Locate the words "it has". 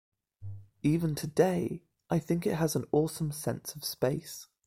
2.47-2.75